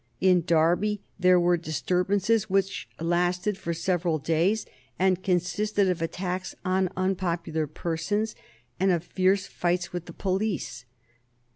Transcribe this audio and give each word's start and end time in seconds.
In 0.19 0.41
Derby 0.47 1.03
there 1.19 1.39
were 1.39 1.57
disturbances 1.57 2.49
which 2.49 2.87
lasted 2.99 3.55
for 3.55 3.71
several 3.71 4.17
days, 4.17 4.65
and 4.97 5.21
consisted 5.21 5.87
of 5.89 6.01
attacks 6.01 6.55
on 6.65 6.89
unpopular 6.97 7.67
persons 7.67 8.33
and 8.79 8.89
of 8.91 9.03
fierce 9.03 9.45
fights 9.45 9.93
with 9.93 10.05
the 10.07 10.13
police. 10.13 10.85